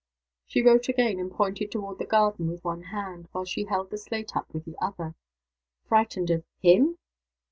She 0.47 0.63
wrote 0.63 0.89
again, 0.89 1.19
and 1.19 1.31
pointed 1.31 1.71
toward 1.71 1.99
the 1.99 2.07
garden 2.07 2.47
with 2.49 2.63
one 2.63 2.81
hand, 2.85 3.27
while 3.33 3.45
she 3.45 3.65
held 3.65 3.91
the 3.91 3.99
slate 3.99 4.35
up 4.35 4.51
with 4.51 4.65
the 4.65 4.75
other: 4.81 5.13
"Frightened 5.87 6.31
of 6.31 6.43
_him? 6.63 6.97